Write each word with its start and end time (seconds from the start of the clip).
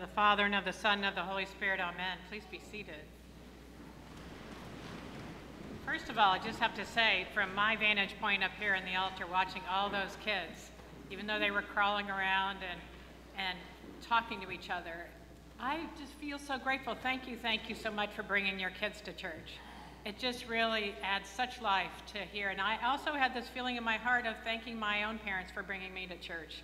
the 0.00 0.06
Father, 0.06 0.46
and 0.46 0.54
of 0.54 0.64
the 0.64 0.72
Son, 0.72 0.98
and 0.98 1.06
of 1.06 1.14
the 1.14 1.22
Holy 1.22 1.44
Spirit. 1.44 1.78
Amen. 1.78 2.16
Please 2.30 2.44
be 2.50 2.60
seated. 2.70 2.94
First 5.84 6.08
of 6.08 6.18
all, 6.18 6.32
I 6.32 6.38
just 6.38 6.58
have 6.58 6.74
to 6.76 6.86
say, 6.86 7.26
from 7.34 7.54
my 7.54 7.76
vantage 7.76 8.14
point 8.20 8.42
up 8.42 8.52
here 8.58 8.74
in 8.74 8.84
the 8.84 8.96
altar, 8.96 9.26
watching 9.30 9.62
all 9.70 9.90
those 9.90 10.16
kids, 10.24 10.70
even 11.10 11.26
though 11.26 11.38
they 11.38 11.50
were 11.50 11.62
crawling 11.62 12.08
around 12.08 12.58
and, 12.70 12.80
and 13.36 13.58
talking 14.00 14.40
to 14.40 14.50
each 14.50 14.70
other, 14.70 15.06
I 15.58 15.80
just 15.98 16.14
feel 16.14 16.38
so 16.38 16.56
grateful. 16.56 16.96
Thank 17.02 17.28
you, 17.28 17.36
thank 17.36 17.68
you 17.68 17.74
so 17.74 17.90
much 17.90 18.10
for 18.14 18.22
bringing 18.22 18.58
your 18.58 18.70
kids 18.70 19.02
to 19.02 19.12
church. 19.12 19.58
It 20.06 20.18
just 20.18 20.48
really 20.48 20.94
adds 21.02 21.28
such 21.28 21.60
life 21.60 21.90
to 22.14 22.20
here. 22.20 22.48
And 22.48 22.60
I 22.60 22.78
also 22.86 23.12
had 23.12 23.34
this 23.34 23.48
feeling 23.48 23.76
in 23.76 23.84
my 23.84 23.98
heart 23.98 24.26
of 24.26 24.34
thanking 24.44 24.78
my 24.78 25.04
own 25.04 25.18
parents 25.18 25.52
for 25.52 25.62
bringing 25.62 25.92
me 25.92 26.06
to 26.06 26.16
church 26.16 26.62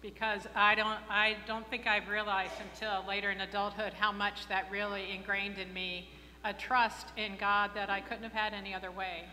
because 0.00 0.46
I 0.54 0.74
don't, 0.74 0.98
I 1.10 1.36
don't 1.46 1.68
think 1.68 1.86
I've 1.86 2.08
realized 2.08 2.52
until 2.72 3.04
later 3.06 3.30
in 3.30 3.40
adulthood 3.40 3.92
how 3.92 4.12
much 4.12 4.48
that 4.48 4.70
really 4.70 5.10
ingrained 5.10 5.58
in 5.58 5.72
me 5.72 6.08
a 6.44 6.52
trust 6.52 7.08
in 7.16 7.36
God 7.36 7.72
that 7.74 7.90
I 7.90 8.00
couldn't 8.00 8.22
have 8.22 8.32
had 8.32 8.54
any 8.54 8.74
other 8.74 8.90
way. 8.90 9.24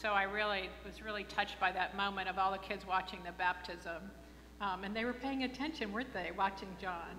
So 0.00 0.10
I 0.10 0.24
really 0.24 0.68
was 0.84 1.02
really 1.02 1.24
touched 1.24 1.58
by 1.58 1.72
that 1.72 1.96
moment 1.96 2.28
of 2.28 2.38
all 2.38 2.52
the 2.52 2.58
kids 2.58 2.86
watching 2.86 3.20
the 3.24 3.32
baptism. 3.32 4.10
Um, 4.60 4.84
and 4.84 4.94
they 4.94 5.04
were 5.04 5.12
paying 5.12 5.44
attention, 5.44 5.92
weren't 5.92 6.12
they, 6.12 6.30
watching 6.36 6.68
John? 6.80 7.16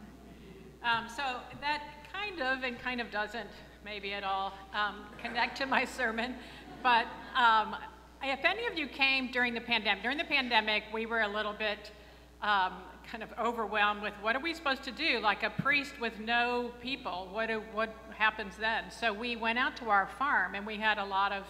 Um, 0.84 1.08
so 1.10 1.24
that 1.62 1.84
kind 2.14 2.42
of 2.42 2.64
and 2.64 2.80
kind 2.80 3.02
of 3.02 3.12
doesn't 3.12 3.50
maybe 3.84 4.14
at 4.14 4.24
all 4.24 4.54
um, 4.74 5.06
connect 5.22 5.58
to 5.58 5.66
my 5.66 5.86
sermon. 5.86 6.36
But 6.82 7.08
um, 7.36 7.76
if 8.24 8.44
any 8.46 8.66
of 8.68 8.78
you 8.78 8.88
came 8.88 9.32
during 9.32 9.54
the 9.54 9.62
pandemic, 9.62 10.02
during 10.02 10.18
the 10.18 10.24
pandemic, 10.24 10.84
we 10.94 11.06
were 11.06 11.22
a 11.22 11.28
little 11.28 11.54
bit 11.54 11.92
um, 12.42 12.74
kind 13.10 13.24
of 13.24 13.30
overwhelmed 13.40 14.02
with 14.02 14.14
what 14.22 14.36
are 14.36 14.42
we 14.42 14.54
supposed 14.54 14.84
to 14.84 14.92
do? 14.92 15.20
Like 15.20 15.44
a 15.44 15.50
priest 15.50 15.94
with 16.00 16.20
no 16.20 16.72
people, 16.82 17.30
what, 17.32 17.48
do, 17.48 17.62
what 17.74 17.94
happens 18.18 18.56
then? 18.58 18.86
So 18.92 19.14
we 19.14 19.36
went 19.36 19.60
out 19.60 19.78
to 19.78 19.90
our 19.90 20.08
farm 20.20 20.56
and 20.56 20.66
we 20.66 20.78
had 20.78 20.98
a 20.98 21.06
lot 21.06 21.32
of 21.32 21.44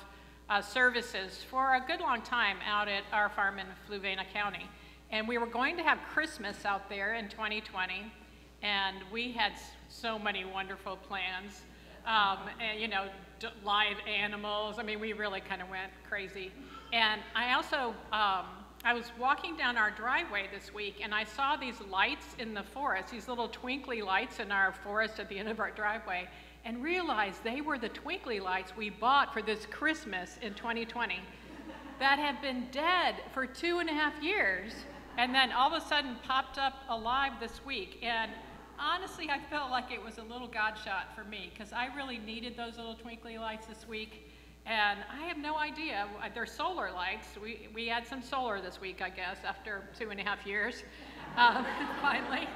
uh, 0.49 0.61
services 0.61 1.43
for 1.49 1.75
a 1.75 1.83
good 1.85 1.99
long 1.99 2.21
time 2.21 2.57
out 2.67 2.87
at 2.87 3.03
our 3.11 3.29
farm 3.29 3.59
in 3.59 3.67
Fluvanna 3.87 4.23
County. 4.33 4.69
And 5.11 5.27
we 5.27 5.37
were 5.37 5.47
going 5.47 5.77
to 5.77 5.83
have 5.83 5.99
Christmas 6.13 6.65
out 6.65 6.89
there 6.89 7.15
in 7.15 7.29
2020, 7.29 8.11
and 8.61 8.97
we 9.11 9.31
had 9.31 9.53
so 9.87 10.17
many 10.17 10.43
wonderful 10.43 10.97
plans. 10.97 11.61
Um, 12.05 12.39
and, 12.59 12.79
you 12.79 12.87
know, 12.87 13.07
live 13.63 13.97
animals. 14.07 14.77
I 14.77 14.83
mean, 14.83 14.99
we 14.99 15.13
really 15.13 15.41
kind 15.41 15.61
of 15.61 15.69
went 15.69 15.91
crazy. 16.07 16.51
And 16.93 17.21
I 17.35 17.53
also, 17.53 17.95
um, 18.11 18.45
I 18.85 18.93
was 18.93 19.11
walking 19.19 19.57
down 19.57 19.77
our 19.77 19.89
driveway 19.89 20.47
this 20.53 20.71
week 20.71 21.01
and 21.03 21.11
I 21.11 21.23
saw 21.23 21.55
these 21.55 21.81
lights 21.89 22.35
in 22.37 22.53
the 22.53 22.61
forest, 22.61 23.09
these 23.09 23.27
little 23.27 23.47
twinkly 23.47 24.03
lights 24.03 24.39
in 24.39 24.51
our 24.51 24.71
forest 24.71 25.19
at 25.19 25.27
the 25.27 25.39
end 25.39 25.49
of 25.49 25.59
our 25.59 25.71
driveway, 25.71 26.29
and 26.65 26.83
realized 26.83 27.43
they 27.43 27.61
were 27.61 27.79
the 27.79 27.89
twinkly 27.89 28.39
lights 28.39 28.77
we 28.77 28.91
bought 28.91 29.33
for 29.33 29.41
this 29.41 29.65
Christmas 29.65 30.37
in 30.43 30.53
2020 30.53 31.19
that 31.97 32.19
had 32.19 32.39
been 32.43 32.67
dead 32.71 33.15
for 33.33 33.47
two 33.47 33.79
and 33.79 33.89
a 33.89 33.93
half 33.93 34.21
years 34.21 34.71
and 35.17 35.33
then 35.33 35.51
all 35.51 35.73
of 35.73 35.81
a 35.81 35.87
sudden 35.87 36.17
popped 36.23 36.59
up 36.59 36.83
alive 36.87 37.31
this 37.39 37.65
week. 37.65 37.97
And 38.03 38.29
honestly, 38.77 39.31
I 39.31 39.39
felt 39.49 39.71
like 39.71 39.91
it 39.91 40.03
was 40.03 40.19
a 40.19 40.23
little 40.23 40.47
God 40.47 40.75
shot 40.85 41.15
for 41.15 41.23
me 41.23 41.51
because 41.51 41.73
I 41.73 41.87
really 41.95 42.19
needed 42.19 42.55
those 42.55 42.77
little 42.77 42.95
twinkly 42.95 43.39
lights 43.39 43.65
this 43.65 43.87
week. 43.87 44.29
And 44.65 44.99
I 45.11 45.27
have 45.27 45.37
no 45.37 45.57
idea. 45.57 46.07
They're 46.33 46.47
solar 46.47 46.91
lights. 46.91 47.27
We, 47.41 47.67
we 47.73 47.87
had 47.87 48.07
some 48.07 48.23
solar 48.23 48.59
this 48.59 48.81
week, 48.81 48.99
I 48.99 49.09
guess, 49.09 49.37
after 49.45 49.83
two 49.97 50.09
and 50.09 50.19
a 50.19 50.23
half 50.23 50.45
years, 50.45 50.83
um, 51.37 51.65
finally. 52.01 52.47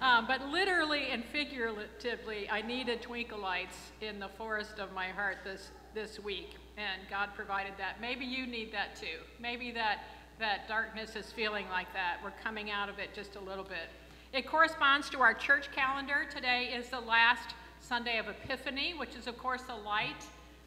Um, 0.00 0.26
but 0.26 0.48
literally 0.48 1.10
and 1.10 1.24
figuratively, 1.24 2.50
I 2.50 2.60
needed 2.62 3.02
twinkle 3.02 3.38
lights 3.38 3.76
in 4.00 4.18
the 4.18 4.28
forest 4.28 4.80
of 4.80 4.92
my 4.92 5.08
heart 5.08 5.38
this, 5.44 5.70
this 5.94 6.18
week. 6.18 6.56
And 6.76 7.02
God 7.08 7.30
provided 7.36 7.74
that. 7.78 8.00
Maybe 8.00 8.24
you 8.24 8.48
need 8.48 8.72
that 8.72 8.96
too. 8.96 9.22
Maybe 9.40 9.70
that, 9.72 10.00
that 10.40 10.66
darkness 10.66 11.14
is 11.14 11.30
feeling 11.30 11.66
like 11.70 11.92
that. 11.92 12.16
We're 12.24 12.32
coming 12.42 12.72
out 12.72 12.88
of 12.88 12.98
it 12.98 13.14
just 13.14 13.36
a 13.36 13.40
little 13.40 13.62
bit. 13.62 13.88
It 14.32 14.48
corresponds 14.48 15.08
to 15.10 15.20
our 15.20 15.34
church 15.34 15.70
calendar. 15.70 16.26
Today 16.28 16.74
is 16.76 16.88
the 16.88 16.98
last 16.98 17.54
Sunday 17.78 18.18
of 18.18 18.26
Epiphany, 18.26 18.94
which 18.94 19.14
is, 19.14 19.28
of 19.28 19.38
course, 19.38 19.62
a 19.68 19.76
light 19.76 20.26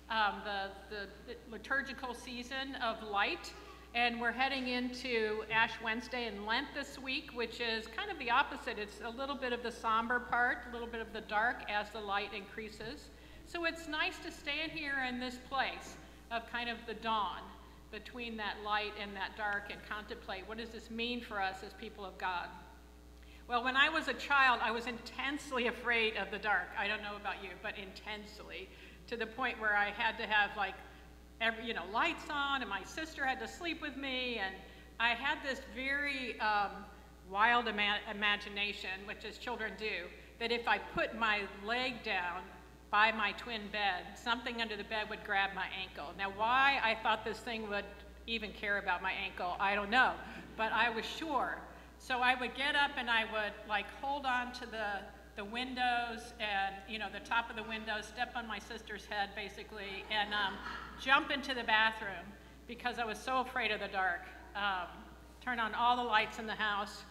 um, 0.09 0.41
the, 0.43 0.95
the 0.95 1.35
liturgical 1.51 2.13
season 2.13 2.75
of 2.83 3.01
light. 3.09 3.51
And 3.95 4.21
we're 4.21 4.31
heading 4.31 4.67
into 4.67 5.43
Ash 5.51 5.71
Wednesday 5.83 6.27
and 6.27 6.45
Lent 6.45 6.67
this 6.73 6.99
week, 6.99 7.31
which 7.33 7.59
is 7.59 7.87
kind 7.87 8.11
of 8.11 8.19
the 8.19 8.29
opposite. 8.29 8.77
It's 8.77 8.99
a 9.03 9.09
little 9.09 9.35
bit 9.35 9.53
of 9.53 9.63
the 9.63 9.71
somber 9.71 10.19
part, 10.19 10.59
a 10.69 10.73
little 10.73 10.87
bit 10.87 11.01
of 11.01 11.13
the 11.13 11.21
dark 11.21 11.63
as 11.69 11.89
the 11.89 11.99
light 11.99 12.33
increases. 12.33 13.09
So 13.45 13.65
it's 13.65 13.87
nice 13.87 14.17
to 14.19 14.31
stand 14.31 14.71
here 14.71 15.05
in 15.07 15.19
this 15.19 15.39
place 15.49 15.95
of 16.31 16.49
kind 16.51 16.69
of 16.69 16.77
the 16.85 16.93
dawn 16.95 17.39
between 17.91 18.35
that 18.37 18.57
light 18.65 18.91
and 19.01 19.15
that 19.15 19.37
dark 19.37 19.71
and 19.71 19.79
contemplate 19.89 20.43
what 20.47 20.57
does 20.57 20.69
this 20.69 20.91
mean 20.91 21.21
for 21.21 21.41
us 21.41 21.57
as 21.65 21.71
people 21.73 22.05
of 22.05 22.17
God. 22.17 22.49
Well, 23.47 23.63
when 23.63 23.77
I 23.77 23.87
was 23.87 24.09
a 24.09 24.13
child, 24.13 24.59
I 24.61 24.71
was 24.71 24.87
intensely 24.87 25.67
afraid 25.67 26.17
of 26.17 26.29
the 26.31 26.37
dark. 26.37 26.67
I 26.77 26.89
don't 26.89 27.01
know 27.01 27.15
about 27.15 27.41
you, 27.41 27.51
but 27.63 27.75
intensely 27.77 28.67
to 29.07 29.17
the 29.17 29.25
point 29.25 29.59
where 29.59 29.75
I 29.75 29.91
had 29.91 30.17
to 30.17 30.27
have 30.27 30.55
like 30.57 30.75
every, 31.41 31.65
you 31.65 31.73
know, 31.73 31.83
lights 31.93 32.25
on 32.29 32.61
and 32.61 32.69
my 32.69 32.83
sister 32.83 33.25
had 33.25 33.39
to 33.39 33.47
sleep 33.47 33.81
with 33.81 33.95
me 33.95 34.39
and 34.43 34.53
I 34.99 35.09
had 35.09 35.37
this 35.43 35.61
very 35.75 36.39
um, 36.39 36.71
wild 37.29 37.67
ima 37.67 37.97
imagination, 38.09 38.89
which 39.05 39.25
as 39.25 39.37
children 39.37 39.73
do, 39.77 40.07
that 40.39 40.51
if 40.51 40.67
I 40.67 40.77
put 40.77 41.17
my 41.17 41.41
leg 41.65 42.03
down 42.03 42.41
by 42.89 43.11
my 43.11 43.33
twin 43.33 43.61
bed, 43.71 44.03
something 44.15 44.61
under 44.61 44.75
the 44.75 44.83
bed 44.83 45.09
would 45.09 45.23
grab 45.23 45.51
my 45.53 45.67
ankle. 45.81 46.13
Now 46.17 46.31
why 46.35 46.79
I 46.83 46.95
thought 47.03 47.23
this 47.23 47.39
thing 47.39 47.69
would 47.69 47.85
even 48.25 48.51
care 48.51 48.77
about 48.77 49.01
my 49.01 49.11
ankle, 49.11 49.55
I 49.59 49.75
don't 49.75 49.89
know, 49.89 50.13
but 50.57 50.71
I 50.71 50.89
was 50.89 51.05
sure. 51.05 51.59
So 51.99 52.19
I 52.19 52.39
would 52.39 52.55
get 52.55 52.75
up 52.75 52.91
and 52.97 53.09
I 53.09 53.23
would 53.25 53.53
like 53.69 53.85
hold 54.01 54.25
on 54.25 54.51
to 54.53 54.65
the 54.65 54.99
the 55.37 55.45
windows 55.45 56.33
and, 56.39 56.75
you 56.89 56.97
know, 56.97 57.05
the 57.13 57.19
top 57.19 57.49
of 57.49 57.55
the 57.55 57.63
windows, 57.63 58.05
step 58.05 58.33
on 58.35 58.47
my 58.47 58.57
sister's 58.57 59.05
head 59.05 59.29
basically, 59.35 60.03
and 60.09 60.33
um, 60.33 60.55
jump 60.99 61.29
into 61.29 61.53
the 61.53 61.63
bathroom 61.63 62.25
because 62.67 62.97
I 62.97 63.05
was 63.05 63.19
so 63.19 63.41
afraid 63.41 63.71
of 63.71 63.79
the 63.79 63.87
dark. 63.87 64.21
Um, 64.55 64.87
turn 65.39 65.59
on 65.59 65.75
all 65.75 65.95
the 65.95 66.03
lights 66.03 66.39
in 66.39 66.47
the 66.47 66.55
house. 66.55 67.03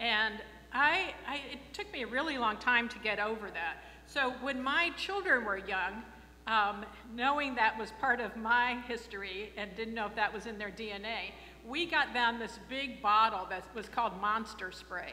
And 0.00 0.34
I, 0.72 1.14
I, 1.26 1.36
it 1.52 1.72
took 1.72 1.90
me 1.92 2.02
a 2.02 2.06
really 2.06 2.36
long 2.36 2.56
time 2.56 2.88
to 2.88 2.98
get 2.98 3.20
over 3.20 3.48
that. 3.50 3.76
So 4.06 4.34
when 4.40 4.60
my 4.60 4.90
children 4.96 5.44
were 5.44 5.58
young, 5.58 6.02
um, 6.48 6.84
knowing 7.14 7.54
that 7.54 7.78
was 7.78 7.92
part 8.00 8.20
of 8.20 8.36
my 8.36 8.80
history 8.88 9.52
and 9.56 9.74
didn't 9.76 9.94
know 9.94 10.06
if 10.06 10.16
that 10.16 10.32
was 10.34 10.46
in 10.46 10.58
their 10.58 10.70
DNA, 10.70 11.32
we 11.64 11.86
got 11.86 12.12
them 12.12 12.40
this 12.40 12.58
big 12.68 13.00
bottle 13.00 13.46
that 13.50 13.64
was 13.74 13.88
called 13.88 14.20
Monster 14.20 14.72
Spray. 14.72 15.12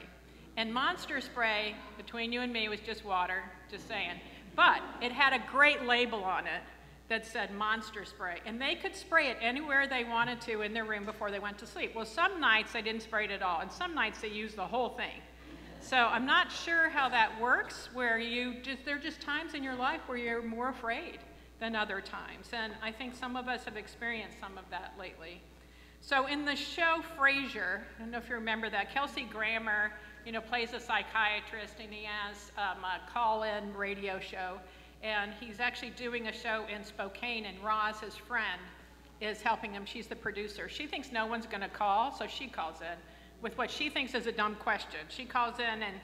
And 0.57 0.73
Monster 0.73 1.19
Spray, 1.19 1.75
between 1.97 2.31
you 2.31 2.41
and 2.41 2.51
me, 2.53 2.69
was 2.69 2.79
just 2.79 3.03
water, 3.03 3.43
just 3.69 3.87
saying. 3.87 4.19
But 4.55 4.81
it 5.01 5.11
had 5.11 5.33
a 5.33 5.43
great 5.51 5.83
label 5.83 6.23
on 6.23 6.47
it 6.47 6.61
that 7.09 7.25
said 7.25 7.53
Monster 7.53 8.05
Spray. 8.05 8.37
And 8.45 8.59
they 8.59 8.75
could 8.75 8.95
spray 8.95 9.27
it 9.27 9.37
anywhere 9.41 9.87
they 9.87 10.03
wanted 10.03 10.41
to 10.41 10.61
in 10.61 10.73
their 10.73 10.85
room 10.85 11.05
before 11.05 11.29
they 11.29 11.39
went 11.39 11.57
to 11.59 11.67
sleep. 11.67 11.93
Well, 11.93 12.05
some 12.05 12.39
nights 12.39 12.71
they 12.73 12.81
didn't 12.81 13.01
spray 13.01 13.25
it 13.25 13.31
at 13.31 13.41
all, 13.41 13.59
and 13.59 13.71
some 13.71 13.93
nights 13.93 14.21
they 14.21 14.29
used 14.29 14.55
the 14.55 14.65
whole 14.65 14.89
thing. 14.89 15.21
So 15.81 15.97
I'm 15.97 16.25
not 16.25 16.51
sure 16.51 16.89
how 16.89 17.09
that 17.09 17.39
works, 17.39 17.89
where 17.93 18.17
you 18.17 18.55
just, 18.63 18.85
there 18.85 18.95
are 18.95 18.99
just 18.99 19.21
times 19.21 19.53
in 19.53 19.63
your 19.63 19.75
life 19.75 20.01
where 20.07 20.17
you're 20.17 20.41
more 20.41 20.69
afraid 20.69 21.19
than 21.59 21.75
other 21.75 22.01
times. 22.01 22.49
And 22.53 22.73
I 22.81 22.91
think 22.91 23.13
some 23.13 23.35
of 23.35 23.47
us 23.47 23.65
have 23.65 23.77
experienced 23.77 24.39
some 24.39 24.57
of 24.57 24.63
that 24.71 24.93
lately. 24.97 25.41
So 26.01 26.27
in 26.27 26.43
the 26.45 26.55
show 26.55 27.03
Frasier, 27.17 27.81
I 27.97 27.99
don't 27.99 28.11
know 28.11 28.17
if 28.17 28.29
you 28.29 28.35
remember 28.35 28.69
that, 28.69 28.93
Kelsey 28.93 29.23
Grammer 29.23 29.91
you 30.25 30.31
know, 30.31 30.41
plays 30.41 30.73
a 30.73 30.79
psychiatrist 30.79 31.75
and 31.81 31.93
he 31.93 32.05
has 32.05 32.51
um, 32.57 32.83
a 32.83 32.99
call-in 33.11 33.73
radio 33.75 34.19
show. 34.19 34.57
And 35.03 35.31
he's 35.39 35.59
actually 35.59 35.91
doing 35.91 36.27
a 36.27 36.33
show 36.33 36.65
in 36.73 36.83
Spokane 36.83 37.45
and 37.45 37.63
Roz, 37.63 37.99
his 37.99 38.15
friend, 38.15 38.59
is 39.21 39.41
helping 39.41 39.71
him. 39.71 39.85
She's 39.85 40.07
the 40.07 40.15
producer. 40.15 40.67
She 40.67 40.87
thinks 40.87 41.11
no 41.11 41.25
one's 41.25 41.45
gonna 41.45 41.69
call, 41.69 42.11
so 42.11 42.25
she 42.27 42.47
calls 42.47 42.81
in 42.81 42.97
with 43.41 43.57
what 43.57 43.69
she 43.69 43.89
thinks 43.89 44.15
is 44.15 44.25
a 44.27 44.31
dumb 44.31 44.55
question. 44.55 44.99
She 45.09 45.25
calls 45.25 45.59
in 45.59 45.83
and, 45.83 45.95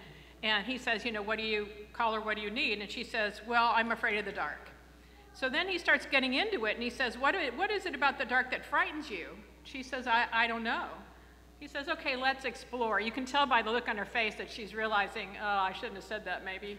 and 0.43 0.65
he 0.65 0.77
says, 0.77 1.03
you 1.03 1.11
know, 1.11 1.21
what 1.21 1.37
do 1.37 1.43
you, 1.43 1.67
call 1.93 2.13
her, 2.13 2.21
what 2.21 2.35
do 2.35 2.41
you 2.43 2.51
need? 2.51 2.79
And 2.79 2.89
she 2.89 3.03
says, 3.03 3.41
well, 3.47 3.71
I'm 3.75 3.91
afraid 3.91 4.19
of 4.19 4.25
the 4.25 4.31
dark. 4.31 4.69
So 5.33 5.49
then 5.49 5.67
he 5.67 5.77
starts 5.77 6.05
getting 6.05 6.35
into 6.35 6.65
it 6.65 6.75
and 6.75 6.83
he 6.83 6.89
says, 6.89 7.17
what, 7.17 7.35
what 7.55 7.71
is 7.71 7.85
it 7.85 7.95
about 7.95 8.17
the 8.17 8.25
dark 8.25 8.51
that 8.51 8.65
frightens 8.65 9.09
you? 9.09 9.29
She 9.63 9.81
says, 9.81 10.05
I, 10.07 10.25
I 10.31 10.47
don't 10.47 10.63
know. 10.63 10.85
He 11.61 11.67
says, 11.67 11.89
okay, 11.89 12.15
let's 12.15 12.43
explore. 12.43 12.99
You 12.99 13.11
can 13.11 13.23
tell 13.23 13.45
by 13.45 13.61
the 13.61 13.69
look 13.69 13.87
on 13.87 13.95
her 13.95 14.03
face 14.03 14.33
that 14.39 14.49
she's 14.49 14.73
realizing, 14.73 15.29
oh, 15.39 15.45
I 15.45 15.71
shouldn't 15.73 15.93
have 15.93 16.03
said 16.03 16.25
that 16.25 16.43
maybe. 16.43 16.75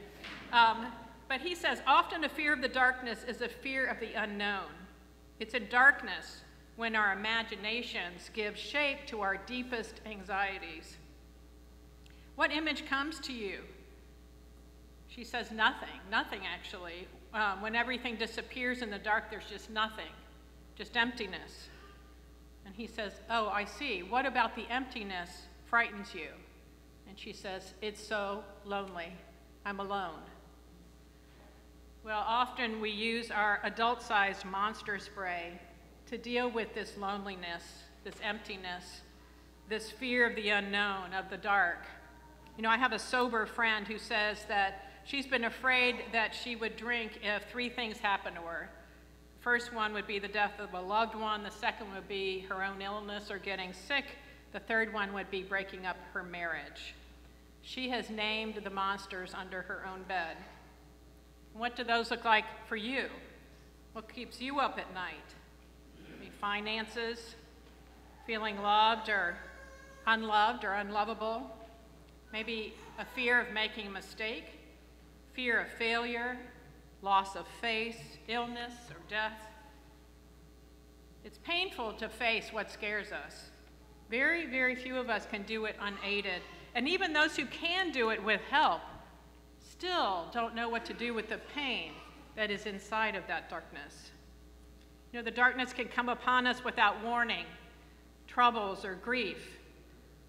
Um, 0.52 0.88
but 1.29 1.40
he 1.40 1.55
says, 1.55 1.81
often 1.87 2.25
a 2.25 2.29
fear 2.29 2.52
of 2.52 2.61
the 2.61 2.69
darkness 2.69 3.25
is 3.29 3.43
a 3.43 3.49
fear 3.49 3.87
of 3.87 4.00
the 4.00 4.12
unknown. 4.14 4.73
It's 5.38 5.55
a 5.55 5.61
darkness 5.61 6.40
when 6.75 6.96
our 6.96 7.12
imaginations 7.12 8.29
give 8.34 8.56
shape 8.58 9.06
to 9.06 9.20
our 9.20 9.37
deepest 9.37 10.00
anxieties. 10.05 10.96
What 12.35 12.50
image 12.50 12.85
comes 12.87 13.20
to 13.20 13.32
you 13.32 13.61
She 15.06 15.23
says, 15.23 15.52
Nothing, 15.52 16.00
nothing 16.11 16.40
actually. 16.52 17.06
Um, 17.32 17.62
when 17.62 17.76
everything 17.76 18.17
disappears 18.17 18.82
in 18.82 18.90
the 18.90 18.99
dark, 18.99 19.31
there's 19.31 19.49
just 19.49 19.70
nothing, 19.70 20.12
just 20.75 20.96
emptiness. 20.96 21.69
And 22.64 22.75
he 22.75 22.87
says, 22.87 23.12
Oh, 23.31 23.49
I 23.49 23.64
see. 23.64 24.03
What 24.03 24.26
about 24.26 24.55
the 24.56 24.67
emptiness 24.70 25.31
frightens 25.67 26.14
you? 26.14 26.29
And 27.09 27.19
she 27.19 27.32
says, 27.32 27.75
It's 27.82 28.03
so 28.03 28.44
lonely. 28.64 29.12
I'm 29.64 29.81
alone. 29.81 30.20
Well, 32.05 32.25
often 32.26 32.81
we 32.81 32.91
use 32.91 33.31
our 33.31 33.61
adult 33.62 34.03
sized 34.03 34.44
monster 34.44 34.99
spray 34.99 35.61
to 36.06 36.19
deal 36.19 36.50
with 36.50 36.75
this 36.75 36.97
loneliness, 36.97 37.62
this 38.03 38.17
emptiness, 38.23 39.03
this 39.69 39.91
fear 39.91 40.29
of 40.29 40.35
the 40.35 40.49
unknown, 40.49 41.14
of 41.14 41.31
the 41.31 41.37
dark. 41.37 41.87
You 42.56 42.62
know, 42.62 42.70
I 42.70 42.76
have 42.76 42.93
a 42.93 42.99
sober 42.99 43.47
friend 43.47 43.87
who 43.87 43.99
says 43.99 44.44
that 44.49 44.91
she's 45.05 45.26
been 45.26 45.44
afraid 45.44 45.97
that 46.12 46.35
she 46.35 46.56
would 46.56 46.76
drink 46.76 47.20
if 47.23 47.44
three 47.50 47.69
things 47.69 47.99
happened 47.99 48.37
to 48.37 48.43
her. 48.43 48.69
First 49.42 49.74
one 49.74 49.92
would 49.94 50.06
be 50.06 50.20
the 50.20 50.28
death 50.28 50.60
of 50.60 50.72
a 50.72 50.80
loved 50.80 51.16
one, 51.16 51.42
the 51.42 51.50
second 51.50 51.92
would 51.94 52.06
be 52.06 52.46
her 52.48 52.62
own 52.62 52.80
illness 52.80 53.28
or 53.28 53.38
getting 53.38 53.72
sick, 53.72 54.04
the 54.52 54.60
third 54.60 54.92
one 54.92 55.12
would 55.14 55.32
be 55.32 55.42
breaking 55.42 55.84
up 55.84 55.96
her 56.12 56.22
marriage. 56.22 56.94
She 57.60 57.88
has 57.88 58.08
named 58.08 58.60
the 58.62 58.70
monsters 58.70 59.34
under 59.34 59.62
her 59.62 59.84
own 59.92 60.04
bed. 60.04 60.36
What 61.54 61.74
do 61.74 61.82
those 61.82 62.12
look 62.12 62.24
like 62.24 62.44
for 62.68 62.76
you? 62.76 63.06
What 63.94 64.12
keeps 64.12 64.40
you 64.40 64.60
up 64.60 64.78
at 64.78 64.94
night? 64.94 65.16
Finances, 66.40 67.34
feeling 68.26 68.60
loved 68.62 69.08
or 69.08 69.36
unloved 70.06 70.64
or 70.64 70.74
unlovable, 70.74 71.50
maybe 72.32 72.74
a 72.98 73.04
fear 73.04 73.40
of 73.40 73.52
making 73.52 73.88
a 73.88 73.90
mistake, 73.90 74.44
fear 75.34 75.60
of 75.60 75.68
failure, 75.68 76.36
loss 77.02 77.34
of 77.34 77.46
faith, 77.60 78.19
illness, 78.28 78.72
or 78.90 78.96
death. 79.10 79.40
It's 81.25 81.38
painful 81.38 81.93
to 81.94 82.08
face 82.08 82.49
what 82.52 82.70
scares 82.70 83.12
us. 83.12 83.50
Very, 84.08 84.46
very 84.46 84.75
few 84.75 84.96
of 84.96 85.10
us 85.10 85.26
can 85.26 85.43
do 85.43 85.64
it 85.64 85.76
unaided. 85.81 86.43
And 86.75 86.88
even 86.88 87.12
those 87.12 87.37
who 87.37 87.46
can 87.46 87.90
do 87.90 88.10
it 88.10 88.22
with 88.22 88.40
help 88.50 88.81
still 89.60 90.26
don't 90.32 90.54
know 90.54 90.69
what 90.69 90.84
to 90.87 90.94
do 90.94 91.12
with 91.12 91.28
the 91.28 91.40
pain 91.54 91.93
that 92.37 92.50
is 92.50 92.66
inside 92.66 93.14
of 93.14 93.26
that 93.26 93.50
darkness. 93.50 94.10
You 95.12 95.19
know, 95.19 95.25
the 95.25 95.31
darkness 95.31 95.72
can 95.72 95.88
come 95.88 96.08
upon 96.08 96.46
us 96.46 96.64
without 96.64 97.02
warning, 97.04 97.44
troubles 98.26 98.84
or 98.84 98.94
grief. 98.94 99.58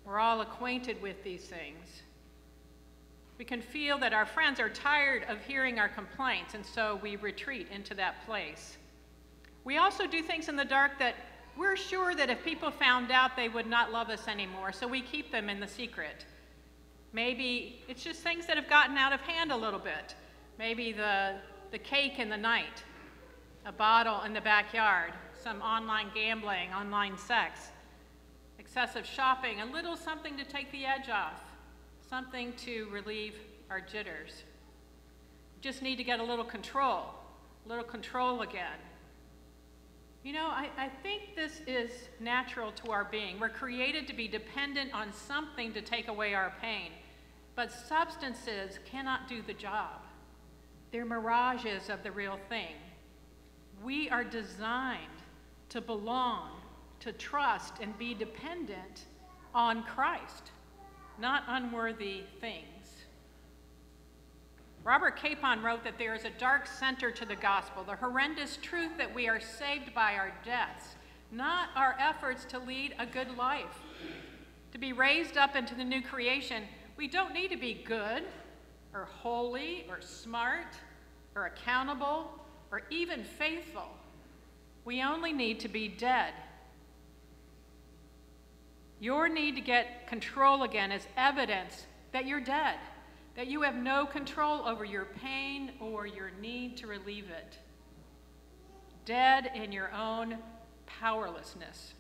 We're 0.06 0.20
all 0.20 0.42
acquainted 0.42 1.02
with 1.02 1.24
these 1.24 1.46
things. 1.46 2.04
We 3.38 3.46
can 3.46 3.62
feel 3.62 3.98
that 4.00 4.14
our 4.14 4.26
friends 4.26 4.60
are 4.60 4.70
tired 4.70 5.26
of 5.28 5.42
hearing 5.42 5.80
our 5.80 5.90
complaints, 5.90 6.54
and 6.54 6.66
so 6.66 7.00
we 7.02 7.16
retreat 7.16 7.68
into 7.72 7.94
that 7.96 8.26
place. 8.26 8.78
We 9.64 9.78
also 9.78 10.06
do 10.08 10.22
things 10.22 10.50
in 10.50 10.56
the 10.56 10.66
dark 10.66 11.00
that 11.00 11.16
we're 11.58 11.76
sure 11.76 12.16
that 12.16 12.30
if 12.30 12.44
people 12.44 12.72
found 12.72 13.12
out, 13.12 13.36
they 13.36 13.50
would 13.50 13.68
not 13.68 13.92
love 13.92 14.10
us 14.10 14.28
anymore, 14.28 14.72
so 14.72 14.88
we 14.88 15.02
keep 15.02 15.32
them 15.32 15.50
in 15.50 15.60
the 15.60 15.68
secret. 15.68 16.26
Maybe 17.12 17.82
it's 17.88 18.04
just 18.04 18.22
things 18.22 18.48
that 18.48 18.58
have 18.58 18.70
gotten 18.70 18.98
out 18.98 19.14
of 19.14 19.22
hand 19.22 19.52
a 19.52 19.58
little 19.58 19.80
bit. 19.80 20.16
Maybe 20.58 20.92
the, 20.92 21.36
the 21.72 21.78
cake 21.78 22.20
in 22.20 22.30
the 22.30 22.38
night, 22.38 22.84
a 23.66 23.72
bottle 23.72 24.22
in 24.24 24.34
the 24.34 24.42
backyard, 24.42 25.14
some 25.44 25.62
online 25.62 26.08
gambling, 26.14 26.74
online 26.74 27.18
sex 27.18 27.70
excessive 28.64 29.06
shopping, 29.06 29.62
a 29.62 29.66
little 29.66 29.96
something 29.96 30.38
to 30.38 30.44
take 30.46 30.72
the 30.72 30.86
edge 30.86 31.10
off, 31.10 31.42
something 32.13 32.54
to 32.54 32.88
relieve 32.92 33.33
our 33.71 33.81
jitters. 33.81 34.44
Just 35.62 35.81
need 35.81 35.95
to 35.95 36.04
get 36.04 36.19
a 36.19 36.24
little 36.24 36.45
control, 36.45 37.06
a 37.65 37.68
little 37.68 37.83
control 37.83 38.44
again. 38.44 38.77
You 40.24 40.33
know, 40.33 40.45
I, 40.45 40.69
I 40.77 40.89
think 41.01 41.36
this 41.36 41.62
is 41.65 41.89
natural 42.19 42.71
to 42.83 42.92
our 42.92 43.06
being. 43.06 43.39
We're 43.39 43.50
created 43.50 44.06
to 44.06 44.13
be 44.13 44.27
dependent 44.27 44.94
on 44.94 45.12
something 45.12 45.74
to 45.74 45.81
take 45.81 46.07
away 46.07 46.36
our 46.36 46.54
pain, 46.62 46.92
but 47.56 47.71
substances 47.71 48.77
cannot 48.86 49.27
do 49.27 49.42
the 49.42 49.56
job. 49.56 50.00
They're 50.92 51.06
mirages 51.06 51.89
of 51.89 52.04
the 52.04 52.12
real 52.12 52.38
thing. 52.48 52.75
We 53.83 54.07
are 54.12 54.24
designed 54.24 55.19
to 55.69 55.81
belong 55.81 56.62
to 57.00 57.12
trust 57.12 57.74
and 57.81 57.98
be 57.98 58.13
dependent 58.13 59.06
on 59.56 59.81
Christ, 59.81 60.51
not 61.19 61.44
unworthy 61.48 62.24
things. 62.39 62.68
Robert 64.83 65.15
Capon 65.15 65.63
wrote 65.63 65.83
that 65.86 65.98
there 65.98 66.13
is 66.13 66.25
a 66.25 66.30
dark 66.31 66.68
center 66.68 67.10
to 67.10 67.25
the 67.25 67.36
gospel, 67.36 67.83
the 67.83 67.95
horrendous 67.95 68.57
truth 68.62 68.98
that 68.98 69.13
we 69.13 69.30
are 69.30 69.39
saved 69.39 69.94
by 69.94 70.15
our 70.15 70.33
deaths, 70.44 70.95
not 71.31 71.69
our 71.75 71.95
efforts 72.00 72.44
to 72.45 72.60
lead 72.60 72.94
a 73.00 73.06
good 73.06 73.38
life. 73.38 73.80
To 74.74 74.77
be 74.77 74.92
raised 74.92 75.38
up 75.38 75.56
into 75.56 75.74
the 75.74 75.83
new 75.83 76.01
creation, 76.01 76.63
we 76.98 77.07
don't 77.07 77.33
need 77.33 77.50
to 77.50 77.57
be 77.57 77.75
good 77.86 78.24
or 78.94 79.06
holy 79.06 79.86
or 79.88 80.01
smart 80.01 80.75
or 81.36 81.45
accountable 81.45 82.31
or 82.71 82.81
even 82.89 83.24
faithful. 83.24 83.88
We 84.83 85.01
only 85.01 85.31
need 85.31 85.62
to 85.62 85.69
be 85.69 85.88
dead 85.88 86.33
your 89.04 89.28
need 89.28 89.54
to 89.54 89.62
get 89.62 90.08
control 90.08 90.64
again 90.64 90.90
is 90.90 91.06
evidence 91.18 91.88
that 92.14 92.26
you're 92.26 92.40
dead, 92.40 92.78
that 93.36 93.48
you 93.48 93.62
have 93.62 93.76
no 93.76 94.06
control 94.06 94.66
over 94.66 94.86
your 94.86 95.08
pain 95.22 95.74
or 95.82 96.08
your 96.08 96.32
need 96.40 96.78
to 96.78 96.88
relieve 96.88 97.30
it. 97.30 97.58
Dead 99.04 99.52
in 99.56 99.74
your 99.74 99.92
own 99.92 100.38
powerlessness. 100.86 101.96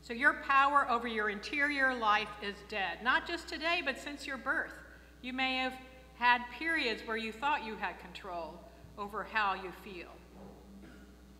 So, 0.00 0.14
your 0.14 0.40
power 0.48 0.90
over 0.90 1.06
your 1.06 1.28
interior 1.28 1.94
life 1.94 2.30
is 2.42 2.54
dead, 2.70 3.04
not 3.04 3.28
just 3.28 3.46
today, 3.46 3.82
but 3.84 3.98
since 3.98 4.26
your 4.26 4.38
birth. 4.38 4.72
You 5.20 5.34
may 5.34 5.58
have 5.58 5.74
had 6.14 6.40
periods 6.58 7.02
where 7.04 7.18
you 7.18 7.30
thought 7.30 7.66
you 7.66 7.76
had 7.76 8.00
control 8.00 8.54
over 8.96 9.22
how 9.22 9.52
you 9.52 9.70
feel. 9.84 10.12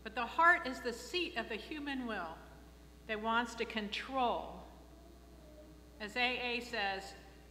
But 0.05 0.15
the 0.15 0.27
heart 0.27 0.67
is 0.67 0.81
the 0.81 0.93
seat 0.93 1.39
of 1.39 1.49
the 1.49 1.55
human 1.57 2.07
will 2.07 2.37
that 3.09 3.21
wants 3.21 3.55
to 3.57 3.65
control. 3.65 4.55
As 6.01 6.17
AA 6.17 6.61
says, 6.63 7.03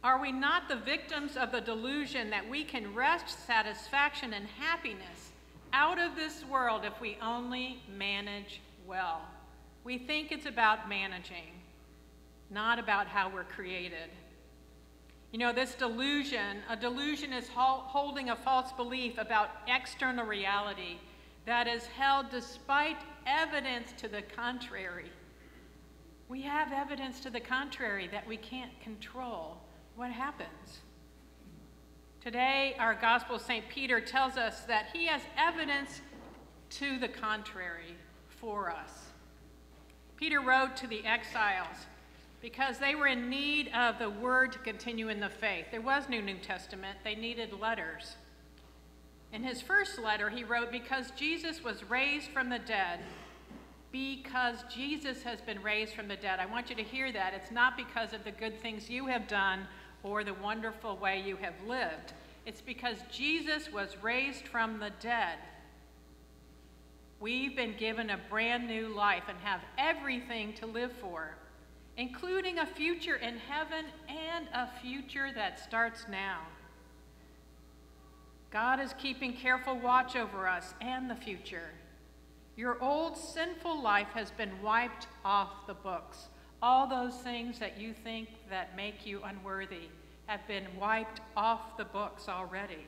are 0.02 0.20
we 0.20 0.32
not 0.32 0.68
the 0.68 0.76
victims 0.76 1.36
of 1.36 1.52
the 1.52 1.60
delusion 1.60 2.30
that 2.30 2.48
we 2.48 2.64
can 2.64 2.94
wrest 2.94 3.46
satisfaction 3.46 4.32
and 4.32 4.46
happiness 4.46 5.32
out 5.72 5.98
of 5.98 6.16
this 6.16 6.44
world 6.44 6.82
if 6.84 6.98
we 7.00 7.18
only 7.20 7.82
manage 7.94 8.60
well? 8.86 9.22
We 9.84 9.98
think 9.98 10.32
it's 10.32 10.46
about 10.46 10.88
managing, 10.88 11.52
not 12.50 12.78
about 12.78 13.08
how 13.08 13.28
we're 13.28 13.44
created. 13.44 14.10
You 15.32 15.38
know, 15.38 15.52
this 15.52 15.74
delusion, 15.74 16.58
a 16.70 16.76
delusion 16.76 17.32
is 17.32 17.48
holding 17.52 18.30
a 18.30 18.36
false 18.36 18.72
belief 18.72 19.18
about 19.18 19.50
external 19.66 20.24
reality 20.24 20.98
that 21.44 21.66
is 21.66 21.84
held 21.86 22.30
despite 22.30 22.96
evidence 23.26 23.92
to 23.98 24.08
the 24.08 24.22
contrary. 24.22 25.10
We 26.28 26.42
have 26.42 26.72
evidence 26.72 27.20
to 27.20 27.30
the 27.30 27.40
contrary 27.40 28.06
that 28.12 28.28
we 28.28 28.36
can't 28.36 28.78
control 28.80 29.56
what 29.96 30.10
happens. 30.10 30.80
Today, 32.20 32.76
our 32.78 32.94
Gospel, 32.94 33.36
of 33.36 33.42
St. 33.42 33.66
Peter 33.68 34.00
tells 34.00 34.36
us 34.36 34.60
that 34.64 34.88
he 34.92 35.06
has 35.06 35.22
evidence 35.38 36.02
to 36.70 36.98
the 36.98 37.08
contrary 37.08 37.96
for 38.28 38.70
us. 38.70 39.06
Peter 40.16 40.40
wrote 40.40 40.76
to 40.76 40.86
the 40.86 41.06
exiles 41.06 41.86
because 42.42 42.78
they 42.78 42.94
were 42.94 43.06
in 43.06 43.30
need 43.30 43.68
of 43.68 43.98
the 43.98 44.10
word 44.10 44.52
to 44.52 44.58
continue 44.58 45.08
in 45.08 45.20
the 45.20 45.30
faith. 45.30 45.66
There 45.70 45.80
was 45.80 46.08
no 46.10 46.20
New 46.20 46.38
Testament, 46.38 46.98
they 47.04 47.14
needed 47.14 47.58
letters. 47.58 48.16
In 49.32 49.42
his 49.42 49.62
first 49.62 49.98
letter, 49.98 50.28
he 50.28 50.44
wrote, 50.44 50.70
Because 50.70 51.10
Jesus 51.12 51.64
was 51.64 51.88
raised 51.88 52.30
from 52.30 52.50
the 52.50 52.58
dead, 52.58 53.00
because 53.90 54.58
Jesus 54.72 55.22
has 55.22 55.40
been 55.40 55.62
raised 55.62 55.94
from 55.94 56.08
the 56.08 56.16
dead. 56.16 56.40
I 56.40 56.46
want 56.46 56.70
you 56.70 56.76
to 56.76 56.82
hear 56.82 57.10
that. 57.12 57.34
It's 57.34 57.50
not 57.50 57.76
because 57.76 58.12
of 58.12 58.24
the 58.24 58.30
good 58.30 58.60
things 58.60 58.90
you 58.90 59.06
have 59.06 59.26
done 59.28 59.66
or 60.02 60.24
the 60.24 60.34
wonderful 60.34 60.96
way 60.96 61.22
you 61.26 61.36
have 61.36 61.54
lived. 61.66 62.12
It's 62.46 62.60
because 62.60 62.96
Jesus 63.10 63.72
was 63.72 63.96
raised 64.02 64.46
from 64.48 64.78
the 64.78 64.90
dead. 65.00 65.38
We've 67.20 67.56
been 67.56 67.76
given 67.76 68.10
a 68.10 68.20
brand 68.30 68.66
new 68.66 68.88
life 68.88 69.24
and 69.28 69.38
have 69.40 69.60
everything 69.76 70.52
to 70.54 70.66
live 70.66 70.92
for, 70.92 71.36
including 71.96 72.58
a 72.58 72.66
future 72.66 73.16
in 73.16 73.38
heaven 73.38 73.86
and 74.08 74.46
a 74.54 74.68
future 74.80 75.30
that 75.34 75.58
starts 75.58 76.06
now. 76.08 76.40
God 78.50 78.80
is 78.80 78.94
keeping 78.98 79.34
careful 79.34 79.78
watch 79.78 80.16
over 80.16 80.46
us 80.46 80.74
and 80.80 81.10
the 81.10 81.16
future. 81.16 81.70
Your 82.58 82.76
old 82.82 83.16
sinful 83.16 83.80
life 83.80 84.08
has 84.14 84.32
been 84.32 84.50
wiped 84.60 85.06
off 85.24 85.68
the 85.68 85.74
books. 85.74 86.26
All 86.60 86.88
those 86.88 87.14
things 87.14 87.60
that 87.60 87.78
you 87.78 87.94
think 87.94 88.30
that 88.50 88.74
make 88.74 89.06
you 89.06 89.22
unworthy 89.22 89.86
have 90.26 90.44
been 90.48 90.66
wiped 90.76 91.20
off 91.36 91.76
the 91.76 91.84
books 91.84 92.28
already. 92.28 92.84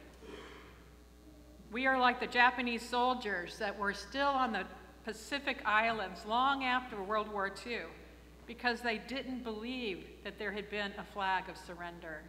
We 1.70 1.86
are 1.86 2.00
like 2.00 2.18
the 2.18 2.26
Japanese 2.26 2.82
soldiers 2.82 3.58
that 3.58 3.78
were 3.78 3.94
still 3.94 4.30
on 4.30 4.50
the 4.50 4.64
Pacific 5.04 5.58
Islands 5.64 6.26
long 6.26 6.64
after 6.64 7.00
World 7.00 7.32
War 7.32 7.54
II 7.64 7.82
because 8.48 8.80
they 8.80 8.98
didn't 8.98 9.44
believe 9.44 10.04
that 10.24 10.36
there 10.36 10.50
had 10.50 10.68
been 10.68 10.90
a 10.98 11.04
flag 11.04 11.48
of 11.48 11.56
surrender. 11.56 12.22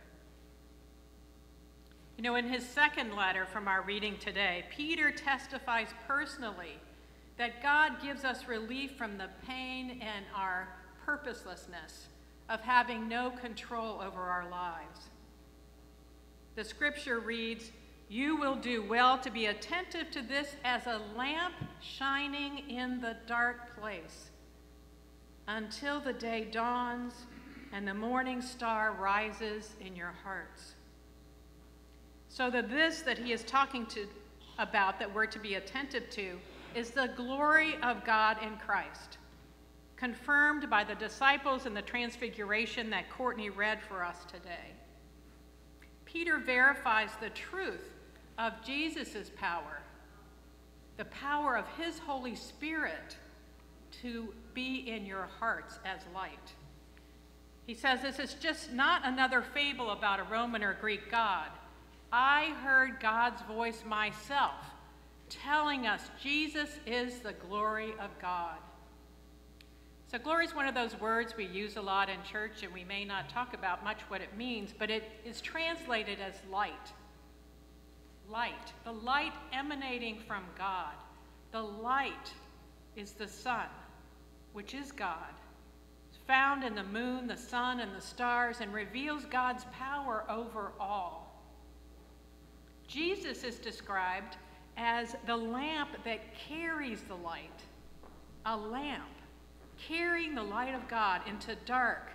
You 2.18 2.24
know, 2.24 2.36
in 2.36 2.48
his 2.48 2.70
second 2.70 3.16
letter 3.16 3.48
from 3.48 3.68
our 3.68 3.82
reading 3.82 4.16
today, 4.20 4.66
Peter 4.70 5.10
testifies 5.10 5.88
personally 6.08 6.78
that 7.42 7.64
God 7.64 7.94
gives 8.04 8.24
us 8.24 8.48
relief 8.48 8.92
from 8.92 9.18
the 9.18 9.28
pain 9.48 10.00
and 10.00 10.26
our 10.36 10.68
purposelessness 11.04 12.06
of 12.50 12.62
having 12.62 13.10
no 13.10 13.32
control 13.32 14.00
over 14.00 14.22
our 14.22 14.48
lives. 14.48 15.10
The 16.54 16.64
scripture 16.64 17.20
reads, 17.20 17.72
You 18.10 18.38
will 18.38 18.54
do 18.54 18.84
well 18.84 19.18
to 19.18 19.32
be 19.32 19.48
attentive 19.48 20.12
to 20.12 20.22
this 20.22 20.56
as 20.64 20.86
a 20.86 21.02
lamp 21.18 21.56
shining 21.82 22.70
in 22.70 23.02
the 23.02 23.18
dark 23.26 23.76
place 23.76 24.30
until 25.48 26.00
the 26.00 26.14
day 26.14 26.48
dawns 26.52 27.26
and 27.74 27.88
the 27.88 27.96
morning 27.96 28.44
star 28.44 28.96
rises 29.02 29.72
in 29.84 29.96
your 29.96 30.14
hearts. 30.24 30.76
So 32.30 32.52
that 32.52 32.70
this 32.70 33.02
that 33.02 33.18
he 33.18 33.34
is 33.34 33.44
talking 33.44 33.88
to 33.88 34.06
about 34.60 35.00
that 35.00 35.12
we're 35.12 35.26
to 35.26 35.40
be 35.40 35.56
attentive 35.56 36.08
to 36.12 36.38
is 36.76 36.92
the 36.92 37.12
glory 37.16 37.76
of 37.84 38.04
God 38.06 38.38
in 38.44 38.58
Christ, 38.58 39.18
confirmed 39.96 40.70
by 40.70 40.84
the 40.84 40.96
disciples 40.96 41.66
in 41.66 41.74
the 41.74 41.82
transfiguration 41.82 42.90
that 42.90 43.10
Courtney 43.10 43.50
read 43.50 43.82
for 43.82 44.04
us 44.04 44.26
today. 44.26 44.74
Peter 46.06 46.40
verifies 46.40 47.10
the 47.22 47.30
truth 47.30 47.94
of 48.38 48.54
Jesus' 48.66 49.32
power, 49.38 49.82
the 50.98 51.06
power 51.06 51.58
of 51.58 51.66
his 51.78 52.00
Holy 52.00 52.36
Spirit 52.36 53.16
to 54.02 54.34
be 54.54 54.90
in 54.90 55.06
your 55.06 55.28
hearts 55.40 55.80
as 55.86 56.00
light. 56.14 56.54
He 57.66 57.74
says 57.74 58.02
this 58.02 58.20
is 58.20 58.34
just 58.36 58.72
not 58.72 59.06
another 59.06 59.42
fable 59.42 59.92
about 59.92 60.20
a 60.20 60.24
Roman 60.24 60.64
or 60.64 60.74
Greek 60.74 61.10
god. 61.12 61.48
I 62.12 62.54
heard 62.64 63.00
God's 63.00 63.42
voice 63.44 63.84
myself 63.86 64.56
telling 65.32 65.88
us 65.88 66.10
Jesus 66.22 66.70
is 66.86 67.20
the 67.20 67.34
glory 67.34 67.94
of 68.00 68.10
God. 68.22 68.58
So, 70.08 70.18
glory 70.18 70.46
is 70.46 70.54
one 70.54 70.68
of 70.68 70.76
those 70.76 71.00
words 71.00 71.38
we 71.38 71.46
use 71.46 71.78
a 71.78 71.82
lot 71.82 72.10
in 72.10 72.18
church, 72.30 72.64
and 72.64 72.74
we 72.74 72.84
may 72.84 73.06
not 73.06 73.30
talk 73.30 73.54
about 73.54 73.84
much 73.84 74.02
what 74.10 74.22
it 74.22 74.36
means, 74.36 74.74
but 74.78 74.92
it 74.92 75.04
is 75.26 75.40
translated 75.40 76.20
as 76.20 76.34
light. 76.52 76.92
Light. 78.30 78.74
The 78.84 78.92
light 78.92 79.34
emanating 79.54 80.20
from 80.28 80.44
God. 80.58 80.94
The 81.52 81.64
light 81.64 82.34
is 82.96 83.14
the 83.14 83.28
sun 83.28 83.68
which 84.54 84.74
is 84.74 84.92
God, 84.92 85.34
found 86.28 86.64
in 86.64 86.76
the 86.76 86.84
moon, 86.84 87.28
the 87.28 87.38
sun, 87.38 87.80
and 87.80 87.96
the 87.96 88.02
stars, 88.02 88.62
and 88.62 88.74
reveals 88.74 89.26
God's 89.26 89.66
power 89.74 90.24
over 90.30 90.72
all. 90.80 91.42
Jesus 92.88 93.44
is 93.44 93.56
described 93.56 94.38
as 94.82 95.16
the 95.28 95.38
lamp 95.38 95.92
that 96.04 96.20
carries 96.34 97.02
the 97.04 97.16
light, 97.16 97.62
a 98.48 98.58
lamp 98.58 99.04
carrying 99.88 100.34
the 100.34 100.44
light 100.44 100.74
of 100.74 100.88
God 100.88 101.22
into 101.28 101.56
dark, 101.66 102.10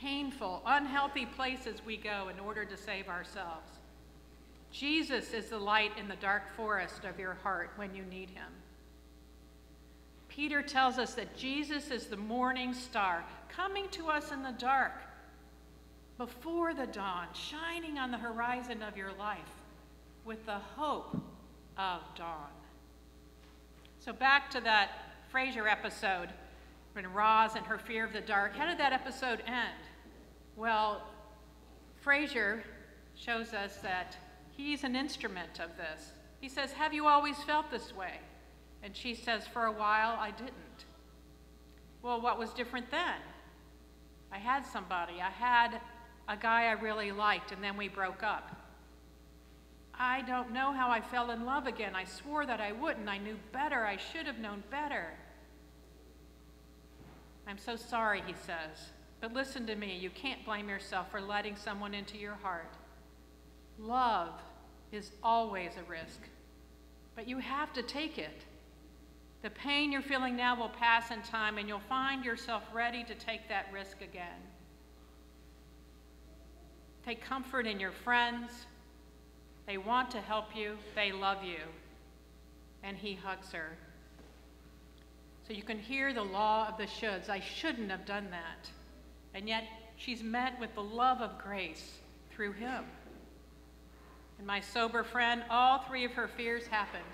painful, 0.00 0.62
unhealthy 0.66 1.26
places 1.26 1.80
we 1.86 1.96
go 1.96 2.28
in 2.28 2.40
order 2.40 2.64
to 2.64 2.76
save 2.76 3.08
ourselves. 3.08 3.70
Jesus 4.72 5.32
is 5.32 5.46
the 5.46 5.58
light 5.58 5.92
in 5.96 6.08
the 6.08 6.16
dark 6.16 6.52
forest 6.56 7.04
of 7.04 7.20
your 7.20 7.34
heart 7.34 7.70
when 7.76 7.94
you 7.94 8.02
need 8.04 8.30
him. 8.30 8.50
Peter 10.28 10.60
tells 10.60 10.98
us 10.98 11.14
that 11.14 11.36
Jesus 11.36 11.92
is 11.92 12.06
the 12.06 12.16
morning 12.16 12.74
star 12.74 13.22
coming 13.48 13.86
to 13.90 14.08
us 14.08 14.32
in 14.32 14.42
the 14.42 14.54
dark, 14.58 14.94
before 16.18 16.74
the 16.74 16.86
dawn, 16.86 17.26
shining 17.32 17.96
on 17.98 18.10
the 18.10 18.18
horizon 18.18 18.82
of 18.82 18.96
your 18.96 19.12
life 19.18 19.38
with 20.24 20.44
the 20.46 20.58
hope 20.76 21.16
of 21.76 22.00
dawn. 22.16 22.50
So, 23.98 24.12
back 24.12 24.50
to 24.50 24.60
that 24.60 24.90
Frasier 25.32 25.70
episode 25.70 26.28
when 26.92 27.10
Roz 27.12 27.54
and 27.56 27.64
her 27.66 27.78
fear 27.78 28.04
of 28.04 28.12
the 28.12 28.20
dark. 28.20 28.54
How 28.54 28.66
did 28.66 28.78
that 28.78 28.92
episode 28.92 29.42
end? 29.46 29.88
Well, 30.56 31.02
Frasier 32.04 32.62
shows 33.14 33.54
us 33.54 33.76
that 33.78 34.16
he's 34.50 34.84
an 34.84 34.96
instrument 34.96 35.60
of 35.60 35.76
this. 35.76 36.12
He 36.40 36.48
says, 36.48 36.72
Have 36.72 36.92
you 36.92 37.06
always 37.06 37.36
felt 37.44 37.70
this 37.70 37.94
way? 37.94 38.18
And 38.82 38.96
she 38.96 39.14
says, 39.14 39.46
For 39.46 39.66
a 39.66 39.72
while, 39.72 40.16
I 40.18 40.30
didn't. 40.32 40.52
Well, 42.02 42.20
what 42.20 42.38
was 42.38 42.50
different 42.50 42.90
then? 42.90 43.20
I 44.32 44.38
had 44.38 44.66
somebody. 44.66 45.20
I 45.20 45.30
had 45.30 45.80
a 46.28 46.36
guy 46.36 46.64
I 46.64 46.72
really 46.72 47.12
liked, 47.12 47.52
and 47.52 47.62
then 47.62 47.76
we 47.76 47.88
broke 47.88 48.22
up. 48.22 48.61
I 49.98 50.22
don't 50.22 50.52
know 50.52 50.72
how 50.72 50.90
I 50.90 51.00
fell 51.00 51.30
in 51.30 51.44
love 51.44 51.66
again. 51.66 51.94
I 51.94 52.04
swore 52.04 52.46
that 52.46 52.60
I 52.60 52.72
wouldn't. 52.72 53.08
I 53.08 53.18
knew 53.18 53.36
better. 53.52 53.84
I 53.84 53.96
should 53.96 54.26
have 54.26 54.38
known 54.38 54.62
better. 54.70 55.14
I'm 57.46 57.58
so 57.58 57.76
sorry, 57.76 58.22
he 58.26 58.34
says. 58.34 58.90
But 59.20 59.32
listen 59.32 59.66
to 59.66 59.76
me. 59.76 59.96
You 59.96 60.10
can't 60.10 60.44
blame 60.44 60.68
yourself 60.68 61.10
for 61.10 61.20
letting 61.20 61.56
someone 61.56 61.94
into 61.94 62.18
your 62.18 62.34
heart. 62.34 62.74
Love 63.78 64.32
is 64.90 65.12
always 65.22 65.72
a 65.76 65.90
risk, 65.90 66.20
but 67.16 67.28
you 67.28 67.38
have 67.38 67.72
to 67.72 67.82
take 67.82 68.18
it. 68.18 68.44
The 69.42 69.50
pain 69.50 69.90
you're 69.90 70.02
feeling 70.02 70.36
now 70.36 70.54
will 70.56 70.68
pass 70.68 71.10
in 71.10 71.22
time, 71.22 71.58
and 71.58 71.68
you'll 71.68 71.80
find 71.88 72.24
yourself 72.24 72.62
ready 72.72 73.02
to 73.04 73.14
take 73.14 73.48
that 73.48 73.66
risk 73.72 74.02
again. 74.02 74.40
Take 77.04 77.24
comfort 77.24 77.66
in 77.66 77.80
your 77.80 77.90
friends. 77.90 78.66
They 79.66 79.78
want 79.78 80.10
to 80.12 80.20
help 80.20 80.56
you, 80.56 80.76
they 80.94 81.12
love 81.12 81.44
you. 81.44 81.60
And 82.82 82.96
he 82.96 83.14
hugs 83.14 83.52
her. 83.52 83.76
So 85.46 85.52
you 85.52 85.62
can 85.62 85.78
hear 85.78 86.12
the 86.12 86.22
law 86.22 86.68
of 86.68 86.78
the 86.78 86.86
shoulds. 86.86 87.28
I 87.28 87.40
shouldn't 87.40 87.90
have 87.90 88.04
done 88.04 88.28
that. 88.30 88.70
And 89.34 89.48
yet 89.48 89.64
she's 89.96 90.22
met 90.22 90.58
with 90.60 90.74
the 90.74 90.82
love 90.82 91.20
of 91.20 91.38
grace 91.38 91.98
through 92.30 92.52
him. 92.52 92.84
And 94.38 94.46
my 94.46 94.60
sober 94.60 95.04
friend, 95.04 95.44
all 95.50 95.78
three 95.80 96.04
of 96.04 96.12
her 96.12 96.28
fears 96.28 96.66
happened, 96.66 97.04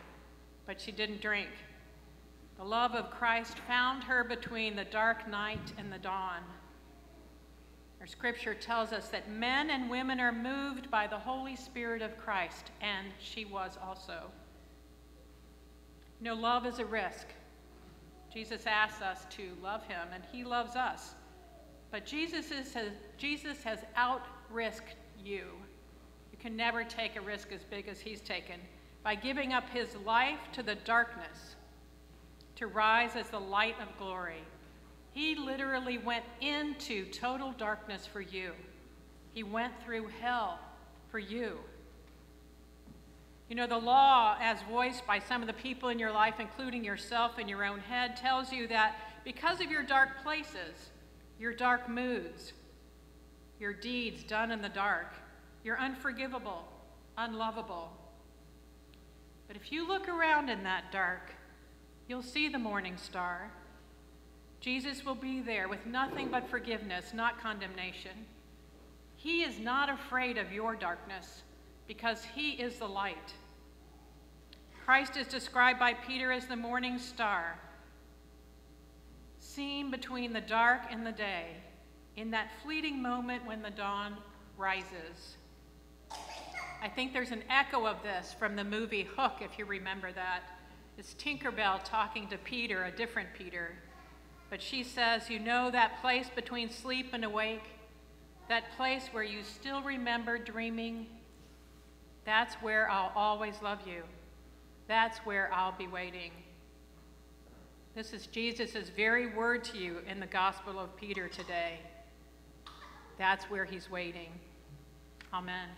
but 0.66 0.80
she 0.80 0.92
didn't 0.92 1.20
drink. 1.20 1.50
The 2.56 2.64
love 2.64 2.94
of 2.94 3.10
Christ 3.10 3.58
found 3.68 4.02
her 4.04 4.24
between 4.24 4.74
the 4.74 4.84
dark 4.84 5.28
night 5.28 5.72
and 5.78 5.92
the 5.92 5.98
dawn. 5.98 6.40
Our 8.00 8.06
scripture 8.06 8.54
tells 8.54 8.92
us 8.92 9.08
that 9.08 9.30
men 9.30 9.70
and 9.70 9.90
women 9.90 10.20
are 10.20 10.32
moved 10.32 10.90
by 10.90 11.06
the 11.06 11.18
Holy 11.18 11.56
Spirit 11.56 12.00
of 12.00 12.16
Christ, 12.16 12.70
and 12.80 13.08
she 13.18 13.44
was 13.44 13.76
also. 13.84 14.30
Know, 16.20 16.34
love 16.34 16.66
is 16.66 16.78
a 16.78 16.84
risk. 16.84 17.26
Jesus 18.32 18.66
asks 18.66 19.02
us 19.02 19.26
to 19.30 19.50
love 19.62 19.84
him, 19.86 20.08
and 20.12 20.22
he 20.30 20.44
loves 20.44 20.76
us. 20.76 21.14
But 21.90 22.04
Jesus, 22.04 22.50
is, 22.50 22.72
has, 22.74 22.92
Jesus 23.16 23.62
has 23.62 23.80
out-risked 23.96 24.94
you. 25.24 25.46
You 26.32 26.38
can 26.38 26.56
never 26.56 26.84
take 26.84 27.16
a 27.16 27.20
risk 27.20 27.50
as 27.52 27.64
big 27.64 27.88
as 27.88 28.00
he's 28.00 28.20
taken 28.20 28.60
by 29.02 29.14
giving 29.14 29.52
up 29.52 29.68
his 29.70 29.96
life 30.04 30.38
to 30.52 30.62
the 30.62 30.74
darkness 30.74 31.56
to 32.56 32.66
rise 32.66 33.16
as 33.16 33.28
the 33.28 33.38
light 33.38 33.76
of 33.80 33.96
glory. 33.98 34.42
He 35.12 35.34
literally 35.34 35.98
went 35.98 36.24
into 36.40 37.06
total 37.06 37.52
darkness 37.52 38.06
for 38.06 38.20
you. 38.20 38.52
He 39.32 39.42
went 39.42 39.72
through 39.82 40.08
hell 40.20 40.58
for 41.10 41.18
you. 41.18 41.58
You 43.48 43.56
know, 43.56 43.66
the 43.66 43.78
law, 43.78 44.36
as 44.40 44.58
voiced 44.70 45.06
by 45.06 45.20
some 45.20 45.40
of 45.40 45.46
the 45.46 45.54
people 45.54 45.88
in 45.88 45.98
your 45.98 46.12
life, 46.12 46.34
including 46.38 46.84
yourself 46.84 47.38
in 47.38 47.48
your 47.48 47.64
own 47.64 47.80
head, 47.80 48.16
tells 48.16 48.52
you 48.52 48.68
that 48.68 48.96
because 49.24 49.60
of 49.60 49.70
your 49.70 49.82
dark 49.82 50.22
places, 50.22 50.90
your 51.38 51.54
dark 51.54 51.88
moods, 51.88 52.52
your 53.58 53.72
deeds 53.72 54.22
done 54.22 54.50
in 54.50 54.60
the 54.60 54.68
dark, 54.68 55.14
you're 55.64 55.78
unforgivable, 55.80 56.68
unlovable. 57.16 57.90
But 59.46 59.56
if 59.56 59.72
you 59.72 59.88
look 59.88 60.08
around 60.08 60.50
in 60.50 60.62
that 60.64 60.92
dark, 60.92 61.32
You'll 62.08 62.22
see 62.22 62.48
the 62.48 62.58
morning 62.58 62.96
star. 62.96 63.50
Jesus 64.60 65.04
will 65.04 65.14
be 65.14 65.40
there 65.40 65.68
with 65.68 65.86
nothing 65.86 66.28
but 66.28 66.48
forgiveness, 66.48 67.12
not 67.14 67.40
condemnation. 67.40 68.26
He 69.16 69.42
is 69.42 69.58
not 69.58 69.88
afraid 69.88 70.36
of 70.36 70.52
your 70.52 70.74
darkness 70.74 71.42
because 71.86 72.24
he 72.24 72.50
is 72.52 72.78
the 72.78 72.86
light. 72.86 73.32
Christ 74.84 75.16
is 75.16 75.26
described 75.26 75.78
by 75.78 75.94
Peter 75.94 76.32
as 76.32 76.46
the 76.46 76.56
morning 76.56 76.98
star, 76.98 77.58
seen 79.38 79.90
between 79.90 80.32
the 80.32 80.40
dark 80.40 80.82
and 80.90 81.06
the 81.06 81.12
day, 81.12 81.56
in 82.16 82.30
that 82.30 82.50
fleeting 82.62 83.00
moment 83.00 83.44
when 83.46 83.62
the 83.62 83.70
dawn 83.70 84.16
rises. 84.56 85.36
I 86.82 86.88
think 86.88 87.12
there's 87.12 87.32
an 87.32 87.42
echo 87.50 87.86
of 87.86 88.02
this 88.02 88.34
from 88.38 88.56
the 88.56 88.64
movie 88.64 89.08
Hook, 89.16 89.38
if 89.40 89.58
you 89.58 89.64
remember 89.64 90.12
that. 90.12 90.42
It's 90.96 91.14
Tinkerbell 91.14 91.84
talking 91.84 92.28
to 92.28 92.38
Peter, 92.38 92.84
a 92.84 92.90
different 92.90 93.28
Peter. 93.36 93.72
But 94.50 94.62
she 94.62 94.82
says, 94.82 95.28
You 95.28 95.38
know 95.38 95.70
that 95.70 96.00
place 96.00 96.28
between 96.34 96.70
sleep 96.70 97.10
and 97.12 97.24
awake? 97.24 97.64
That 98.48 98.64
place 98.76 99.08
where 99.12 99.22
you 99.22 99.42
still 99.42 99.82
remember 99.82 100.38
dreaming? 100.38 101.06
That's 102.24 102.54
where 102.56 102.90
I'll 102.90 103.12
always 103.14 103.54
love 103.62 103.80
you. 103.86 104.02
That's 104.86 105.18
where 105.18 105.50
I'll 105.52 105.76
be 105.76 105.86
waiting. 105.86 106.30
This 107.94 108.12
is 108.12 108.26
Jesus' 108.26 108.90
very 108.96 109.34
word 109.34 109.64
to 109.64 109.78
you 109.78 109.98
in 110.08 110.20
the 110.20 110.26
Gospel 110.26 110.78
of 110.78 110.96
Peter 110.96 111.28
today. 111.28 111.80
That's 113.18 113.44
where 113.46 113.64
he's 113.64 113.90
waiting. 113.90 114.28
Amen. 115.32 115.68